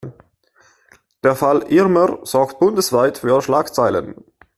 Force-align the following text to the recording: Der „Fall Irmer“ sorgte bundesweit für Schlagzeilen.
Der 1.23 1.35
„Fall 1.35 1.61
Irmer“ 1.71 2.21
sorgte 2.25 2.57
bundesweit 2.57 3.19
für 3.19 3.39
Schlagzeilen. 3.43 4.15